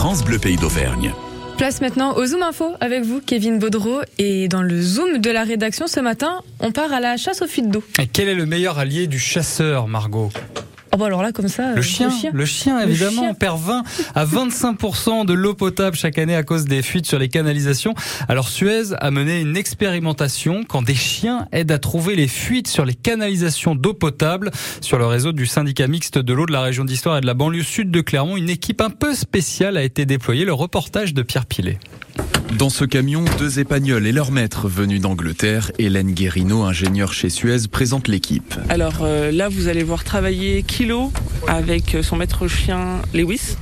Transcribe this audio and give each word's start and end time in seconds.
France 0.00 0.24
Bleu 0.24 0.38
Pays 0.38 0.56
d'Auvergne. 0.56 1.12
Place 1.58 1.82
maintenant 1.82 2.16
au 2.16 2.24
Zoom 2.24 2.42
Info 2.42 2.72
avec 2.80 3.02
vous, 3.02 3.20
Kevin 3.20 3.58
Baudreau. 3.58 4.00
Et 4.16 4.48
dans 4.48 4.62
le 4.62 4.80
Zoom 4.80 5.18
de 5.18 5.30
la 5.30 5.44
rédaction 5.44 5.88
ce 5.88 6.00
matin, 6.00 6.40
on 6.58 6.72
part 6.72 6.90
à 6.94 7.00
la 7.00 7.18
chasse 7.18 7.42
aux 7.42 7.46
fuites 7.46 7.68
d'eau. 7.68 7.84
Et 8.00 8.06
quel 8.06 8.30
est 8.30 8.34
le 8.34 8.46
meilleur 8.46 8.78
allié 8.78 9.06
du 9.06 9.18
chasseur, 9.18 9.88
Margot? 9.88 10.30
Oh 10.92 10.96
bah 10.96 11.06
alors 11.06 11.22
là, 11.22 11.30
comme 11.32 11.48
ça. 11.48 11.72
Le 11.72 11.78
euh, 11.78 11.82
chien, 11.82 12.10
le 12.32 12.44
chien, 12.44 12.80
évidemment, 12.80 13.22
chien. 13.22 13.30
on 13.30 13.34
perd 13.34 13.60
20 13.60 13.82
à 14.14 14.24
25% 14.24 15.24
de 15.24 15.32
l'eau 15.32 15.54
potable 15.54 15.96
chaque 15.96 16.18
année 16.18 16.34
à 16.34 16.42
cause 16.42 16.64
des 16.64 16.82
fuites 16.82 17.06
sur 17.06 17.18
les 17.18 17.28
canalisations. 17.28 17.94
Alors 18.28 18.48
Suez 18.48 18.92
a 18.98 19.10
mené 19.10 19.40
une 19.40 19.56
expérimentation 19.56 20.64
quand 20.68 20.82
des 20.82 20.94
chiens 20.94 21.46
aident 21.52 21.72
à 21.72 21.78
trouver 21.78 22.16
les 22.16 22.26
fuites 22.26 22.68
sur 22.68 22.84
les 22.84 22.94
canalisations 22.94 23.76
d'eau 23.76 23.94
potable 23.94 24.50
sur 24.80 24.98
le 24.98 25.06
réseau 25.06 25.32
du 25.32 25.46
syndicat 25.46 25.86
mixte 25.86 26.18
de 26.18 26.32
l'eau 26.32 26.46
de 26.46 26.52
la 26.52 26.62
région 26.62 26.84
d'Histoire 26.84 27.18
et 27.18 27.20
de 27.20 27.26
la 27.26 27.34
banlieue 27.34 27.62
sud 27.62 27.90
de 27.90 28.00
Clermont. 28.00 28.36
Une 28.36 28.50
équipe 28.50 28.80
un 28.80 28.90
peu 28.90 29.14
spéciale 29.14 29.76
a 29.76 29.84
été 29.84 30.06
déployée. 30.06 30.44
Le 30.44 30.54
reportage 30.54 31.14
de 31.14 31.22
Pierre 31.22 31.46
Pilet. 31.46 31.78
Dans 32.58 32.68
ce 32.68 32.84
camion, 32.84 33.24
deux 33.38 33.60
Espagnols 33.60 34.06
et 34.06 34.12
leur 34.12 34.32
maître 34.32 34.68
venus 34.68 35.00
d'Angleterre, 35.00 35.70
Hélène 35.78 36.12
Guérino, 36.12 36.64
ingénieure 36.64 37.12
chez 37.12 37.30
Suez, 37.30 37.68
présente 37.70 38.08
l'équipe. 38.08 38.54
Alors 38.68 38.98
euh, 39.02 39.30
là, 39.30 39.48
vous 39.48 39.68
allez 39.68 39.84
voir 39.84 40.02
travailler 40.02 40.62
Kilo 40.64 41.12
avec 41.46 41.96
son 42.02 42.16
maître 42.16 42.48
chien 42.48 43.00
Lewis 43.14 43.56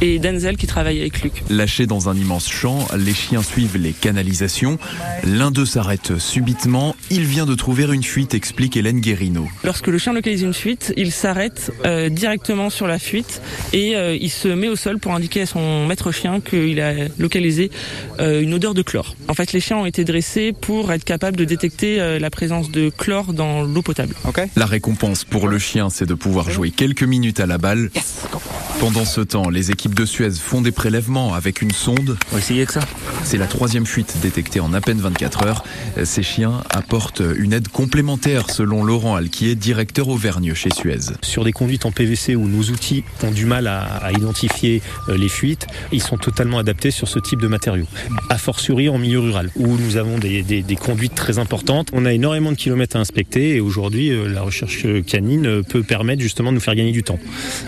et 0.00 0.18
Denzel 0.18 0.56
qui 0.56 0.66
travaille 0.66 1.00
avec 1.00 1.22
Luc. 1.22 1.42
Lâchés 1.50 1.86
dans 1.86 2.08
un 2.08 2.16
immense 2.16 2.50
champ, 2.50 2.88
les 2.96 3.14
chiens 3.14 3.42
suivent 3.42 3.76
les 3.76 3.92
canalisations. 3.92 4.78
L'un 5.24 5.50
d'eux 5.50 5.66
s'arrête 5.66 6.18
subitement. 6.18 6.96
Il 7.10 7.24
vient 7.24 7.46
de 7.46 7.54
trouver 7.54 7.84
une 7.84 8.02
fuite, 8.02 8.34
explique 8.34 8.76
Hélène 8.76 9.00
Guérino. 9.00 9.46
Lorsque 9.64 9.86
le 9.88 9.98
chien 9.98 10.12
localise 10.12 10.42
une 10.42 10.54
fuite, 10.54 10.92
il 10.96 11.12
s'arrête 11.12 11.72
euh, 11.84 12.08
directement 12.08 12.70
sur 12.70 12.86
la 12.86 12.98
fuite 12.98 13.42
et 13.72 13.96
euh, 13.96 14.16
il 14.18 14.30
se 14.30 14.48
met 14.48 14.68
au 14.68 14.76
sol 14.76 14.98
pour 14.98 15.12
indiquer 15.12 15.42
à 15.42 15.46
son 15.46 15.86
maître 15.86 16.10
chien 16.10 16.40
qu'il 16.40 16.80
a 16.80 16.94
localisé 17.18 17.70
euh, 18.18 18.29
une 18.38 18.54
odeur 18.54 18.74
de 18.74 18.82
chlore. 18.82 19.16
En 19.28 19.34
fait, 19.34 19.52
les 19.52 19.60
chiens 19.60 19.78
ont 19.78 19.86
été 19.86 20.04
dressés 20.04 20.52
pour 20.52 20.92
être 20.92 21.04
capables 21.04 21.36
de 21.36 21.44
détecter 21.44 22.00
euh, 22.00 22.18
la 22.18 22.30
présence 22.30 22.70
de 22.70 22.90
chlore 22.90 23.32
dans 23.32 23.62
l'eau 23.62 23.82
potable. 23.82 24.14
La 24.56 24.66
récompense 24.66 25.24
pour 25.24 25.48
le 25.48 25.58
chien, 25.58 25.90
c'est 25.90 26.06
de 26.06 26.14
pouvoir 26.14 26.50
jouer 26.50 26.70
quelques 26.70 27.02
minutes 27.02 27.40
à 27.40 27.46
la 27.46 27.58
balle. 27.58 27.90
Pendant 28.80 29.04
ce 29.04 29.20
temps, 29.20 29.50
les 29.50 29.70
équipes 29.70 29.94
de 29.94 30.06
Suez 30.06 30.30
font 30.30 30.62
des 30.62 30.72
prélèvements 30.72 31.34
avec 31.34 31.60
une 31.60 31.70
sonde. 31.70 32.16
On 32.30 32.36
va 32.36 32.38
essayer 32.38 32.60
avec 32.60 32.70
ça. 32.70 32.80
C'est 33.24 33.36
la 33.36 33.46
troisième 33.46 33.84
fuite 33.84 34.16
détectée 34.22 34.58
en 34.58 34.72
à 34.72 34.80
peine 34.80 34.98
24 34.98 35.44
heures. 35.46 35.64
Ces 36.04 36.22
chiens 36.22 36.62
apportent 36.70 37.22
une 37.36 37.52
aide 37.52 37.68
complémentaire 37.68 38.48
selon 38.48 38.82
Laurent 38.82 39.16
Alquier, 39.16 39.54
directeur 39.54 40.08
auvergneux 40.08 40.54
chez 40.54 40.70
Suez. 40.70 41.12
Sur 41.22 41.44
des 41.44 41.52
conduites 41.52 41.84
en 41.84 41.92
PVC 41.92 42.34
où 42.36 42.48
nos 42.48 42.62
outils 42.70 43.04
ont 43.22 43.30
du 43.30 43.44
mal 43.44 43.66
à, 43.66 43.82
à 43.82 44.12
identifier 44.12 44.80
euh, 45.10 45.18
les 45.18 45.28
fuites, 45.28 45.66
ils 45.92 46.02
sont 46.02 46.16
totalement 46.16 46.58
adaptés 46.58 46.90
sur 46.90 47.06
ce 47.06 47.18
type 47.18 47.40
de 47.42 47.48
matériaux. 47.48 47.86
A 48.30 48.38
fortiori 48.38 48.88
en 48.88 48.96
milieu 48.96 49.20
rural, 49.20 49.50
où 49.56 49.76
nous 49.76 49.98
avons 49.98 50.18
des, 50.18 50.42
des- 50.42 50.62
des 50.62 50.76
conduites 50.76 51.14
très 51.14 51.38
importantes. 51.38 51.88
On 51.92 52.06
a 52.06 52.14
énormément 52.14 52.50
de 52.50 52.56
kilomètres 52.56 52.96
à 52.96 53.00
inspecter 53.00 53.56
et 53.56 53.60
aujourd'hui, 53.60 54.10
euh, 54.10 54.26
la 54.26 54.40
recherche 54.40 54.86
canine 55.06 55.46
euh, 55.46 55.62
peut 55.62 55.82
permettre 55.82 56.22
justement 56.22 56.48
de 56.50 56.54
nous 56.54 56.60
faire 56.62 56.74
gagner 56.74 56.92
du 56.92 57.02
temps. 57.02 57.18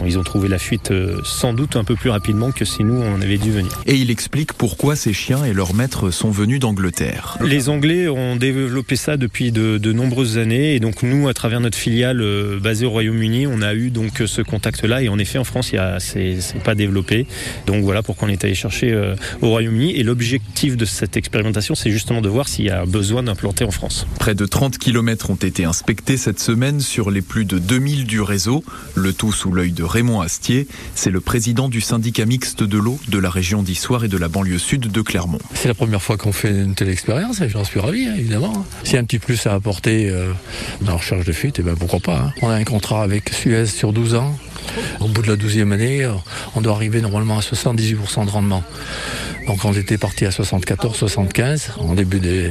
Ils 0.07 0.19
ont 0.19 0.23
trouvé 0.25 0.49
la 0.49 0.59
fuite 0.59 0.91
euh, 1.03 1.21
sans 1.25 1.53
doute 1.53 1.77
un 1.77 1.85
peu 1.85 1.95
plus 1.97 2.11
rapidement 2.11 2.51
que 2.53 2.65
si 2.65 2.85
nous, 2.85 3.01
on 3.01 3.21
avait 3.21 3.39
dû 3.39 3.51
venir. 3.51 3.83
Et 3.87 3.95
il 3.97 4.11
explique 4.11 4.53
pourquoi 4.53 4.97
ces 4.97 5.13
chiens 5.13 5.45
et 5.45 5.53
leurs 5.53 5.75
maîtres 5.75 6.11
sont 6.11 6.31
venus 6.31 6.61
d'Angleterre. 6.61 7.39
Les 7.45 7.69
Anglais 7.69 8.09
ont 8.09 8.37
développé 8.37 8.97
ça 8.97 9.17
depuis 9.17 9.53
de, 9.53 9.79
de 9.79 9.93
nombreuses 9.93 10.39
années 10.39 10.75
et 10.75 10.81
donc 10.81 11.03
nous, 11.03 11.29
à 11.29 11.35
travers 11.35 11.61
notre 11.61 11.79
filiale 11.79 12.21
euh, 12.21 12.59
basée 12.61 12.87
au 12.87 12.91
Royaume-Uni, 12.91 13.47
on 13.47 13.63
a 13.63 13.75
eu 13.75 13.91
donc 13.91 14.21
euh, 14.21 14.27
ce 14.27 14.43
contact-là 14.43 15.03
et 15.03 15.09
en 15.09 15.19
effet 15.19 15.39
en 15.39 15.45
France, 15.45 15.71
il 15.73 15.77
y 15.77 15.79
a- 15.79 15.99
c'est 16.01 16.41
c'est 16.41 16.63
pas 16.63 16.75
développé. 16.75 17.27
Donc 17.67 17.85
voilà 17.85 18.03
pourquoi 18.03 18.29
on 18.29 18.31
est 18.31 18.45
allé 18.45 18.55
chercher 18.55 18.93
euh, 18.93 19.15
au 19.41 19.49
Royaume-Uni 19.49 19.97
et 19.97 20.03
l'objectif 20.03 20.77
de 20.77 20.85
cette 20.85 21.17
expérimentation, 21.17 21.75
c'est 21.75 21.91
justement 21.91 22.21
de 22.21 22.29
voir 22.29 22.49
s'il 22.49 22.65
y 22.67 22.71
a 22.71 22.85
besoin 22.87 23.23
d'implanter 23.23 23.65
en 23.65 23.71
France. 23.71 24.07
Près 24.19 24.35
de 24.35 24.47
30 24.47 24.79
km 24.79 25.31
ont 25.31 25.35
été 25.37 25.65
inspectés 25.65 26.17
cette 26.17 26.41
semaine 26.41 26.81
sur 26.81 27.11
les 27.11 27.23
plus 27.23 27.45
de 27.45 27.59
2000 27.59 28.07
du 28.07 28.21
réseau, 28.21 28.65
le 28.95 29.13
tout 29.13 29.33
sous 29.33 29.53
l'œil 29.53 29.73
de 29.73 29.83
Raymond 29.83 30.21
Astier. 30.21 30.67
C'est 30.95 31.11
le 31.11 31.21
président 31.21 31.69
du 31.69 31.81
syndicat 31.81 32.27
mixte 32.27 32.63
de 32.63 32.79
l'eau 32.79 32.99
de 33.09 33.19
la 33.19 33.31
région 33.31 33.63
d'Issoire 33.63 34.05
et 34.05 34.09
de 34.09 34.17
la 34.19 34.29
banlieue 34.29 34.59
sud 34.59 34.89
de 34.93 35.01
Clermont. 35.03 35.39
C'est 35.55 35.69
la 35.69 35.75
première 35.75 36.03
fois 36.03 36.17
qu'on 36.17 36.33
fait 36.33 36.51
une 36.51 36.75
telle 36.75 36.89
expérience 36.91 37.41
et 37.41 37.49
j'en 37.49 37.65
suis 37.65 37.81
ravi, 37.81 38.07
hein, 38.07 38.15
évidemment. 38.17 38.65
S'il 38.85 38.95
y 38.95 38.97
a 38.97 39.01
un 39.01 39.05
petit 39.05 39.19
plus 39.19 39.47
à 39.47 39.55
apporter 39.55 40.11
euh, 40.11 40.33
dans 40.83 40.93
la 40.93 40.99
recherche 40.99 41.25
de 41.25 41.33
fuite, 41.33 41.57
eh 41.59 41.63
ben 41.63 41.75
pourquoi 41.77 42.01
pas. 42.01 42.19
hein. 42.19 42.33
On 42.43 42.49
a 42.49 42.55
un 42.55 42.65
contrat 42.65 43.03
avec 43.03 43.31
Suez 43.31 43.67
sur 43.67 43.93
12 43.93 44.15
ans. 44.15 44.39
Au 45.01 45.09
bout 45.09 45.23
de 45.23 45.29
la 45.29 45.37
12e 45.37 45.73
année, 45.73 46.05
euh, 46.05 46.13
on 46.55 46.61
doit 46.61 46.75
arriver 46.75 47.01
normalement 47.01 47.39
à 47.39 47.41
78% 47.41 48.25
de 48.27 48.31
rendement. 48.31 48.63
Donc 49.47 49.65
on 49.65 49.73
était 49.73 49.99
parti 49.99 50.25
à 50.25 50.31
74, 50.31 50.97
75 50.97 51.73
en 51.79 51.95
début 51.95 52.21
des- 52.21 52.51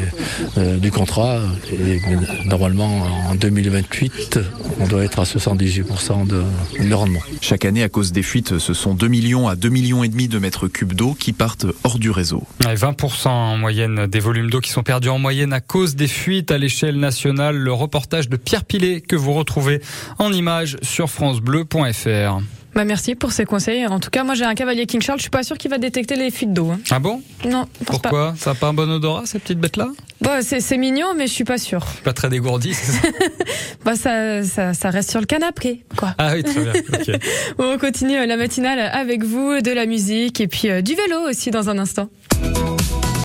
euh, 0.58 0.78
du 0.78 0.92
contrat. 0.92 1.40
Et 1.72 2.00
normalement 2.46 3.04
en 3.30 3.36
2028, 3.36 4.40
on 4.80 4.88
doit 4.88 5.04
être 5.04 5.20
à 5.20 5.24
78% 5.24 6.26
de, 6.28 6.44
de 6.88 6.94
rendement. 6.94 7.20
Chaque 7.42 7.66
année, 7.66 7.84
à 7.84 7.90
cause 7.90 8.12
des 8.12 8.24
fuites, 8.24 8.60
ce 8.60 8.74
sont 8.74 8.94
2 8.94 9.08
millions 9.08 9.48
à 9.48 9.56
2 9.56 9.70
millions 9.70 10.04
et 10.04 10.10
demi 10.10 10.28
de 10.28 10.38
mètres 10.40 10.68
cubes 10.68 10.94
d'eau 10.94 11.14
qui 11.14 11.34
partent 11.34 11.66
hors 11.84 11.98
du 12.00 12.12
réseau. 12.12 12.44
Ouais, 12.66 12.76
20% 12.76 13.28
en 13.30 13.58
moyenne 13.58 14.08
des 14.08 14.20
volumes 14.20 14.50
d'eau 14.50 14.60
qui 14.60 14.72
sont 14.72 14.84
perdus 14.84 15.10
en 15.10 15.20
moyenne 15.20 15.54
à 15.54 15.62
cause 15.62 15.96
des 15.96 16.08
fuites 16.08 16.52
à 16.52 16.58
l'échelle 16.58 17.00
nationale. 17.00 17.56
Le 17.56 17.74
reportage 17.74 18.30
de 18.30 18.36
Pierre 18.38 18.66
Pilet 18.66 19.02
que 19.02 19.16
vous 19.16 19.34
retrouvez 19.34 19.82
en 20.20 20.32
images 20.34 20.78
sur 20.82 21.10
francebleu.fr. 21.10 22.40
Bah 22.74 22.86
merci 22.86 23.16
pour 23.16 23.32
ces 23.34 23.44
conseils. 23.46 23.86
En 23.88 24.00
tout 24.00 24.10
cas, 24.10 24.24
moi 24.24 24.34
j'ai 24.34 24.46
un 24.46 24.56
cavalier 24.56 24.86
King 24.86 25.02
Charles, 25.02 25.20
je 25.20 25.24
suis 25.24 25.30
pas 25.30 25.44
sûr 25.44 25.58
qu'il 25.58 25.70
va 25.70 25.78
détecter 25.78 26.16
les 26.16 26.32
fuites 26.32 26.54
d'eau. 26.54 26.72
hein. 26.72 26.80
Ah 26.90 27.00
bon? 27.00 27.22
Non, 27.46 27.68
je 27.80 27.86
pense 27.86 28.00
pas. 28.00 28.10
Pourquoi 28.10 28.34
Ça 28.38 28.52
n'a 28.52 28.56
pas 28.56 28.68
un 28.68 28.74
bon 28.74 28.90
odorat 28.90 29.26
ces 29.26 29.40
petites 29.40 29.60
bêtes-là? 29.60 29.90
Bon, 30.22 30.40
c'est 30.42 30.62
c'est 30.62 30.78
mignon, 30.78 31.08
mais 31.18 31.28
je 31.28 31.34
suis 31.34 31.44
pas 31.44 31.58
sûr. 31.58 31.86
Pas 32.04 32.14
très 32.14 32.30
dégourdi. 32.30 32.74
c'est 32.74 32.92
ça? 32.94 33.08
Bah 33.84 33.96
ça, 33.96 34.44
ça, 34.44 34.74
ça 34.76 34.90
reste 34.92 35.10
sur 35.10 35.20
le 35.20 35.26
canapé, 35.26 35.84
quoi. 35.98 36.14
ah 36.20 36.34
oui, 36.36 36.44
très 36.44 36.62
bien. 36.62 36.74
ok. 36.94 37.20
On 37.58 37.78
continue 37.80 38.26
la 38.26 38.38
matinale 38.38 38.80
avec 38.80 39.24
vous, 39.24 39.60
de 39.62 39.72
la 39.72 39.86
musique 39.88 40.40
et 40.40 40.48
puis 40.48 40.70
euh, 40.70 40.82
du 40.82 40.94
vélo 40.96 41.18
aussi 41.30 41.50
dans 41.52 41.70
un 41.70 41.78
instant. 41.80 42.10